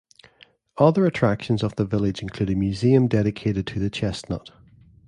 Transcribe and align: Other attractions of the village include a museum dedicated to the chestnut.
Other 0.79 1.05
attractions 1.05 1.61
of 1.61 1.75
the 1.75 1.85
village 1.85 2.23
include 2.23 2.49
a 2.49 2.55
museum 2.55 3.07
dedicated 3.07 3.67
to 3.67 3.79
the 3.79 3.91
chestnut. 3.91 4.49